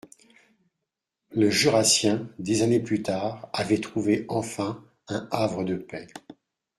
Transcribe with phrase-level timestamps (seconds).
[1.29, 6.07] Le Jurassien, des années plus tard, avait trouvé, enfin, un havre de paix